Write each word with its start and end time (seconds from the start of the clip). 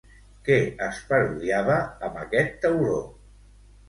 Què 0.45 0.55
es 0.85 1.01
parodiava 1.11 1.75
amb 2.07 2.17
aquest 2.21 2.57
tauró? 2.65 2.97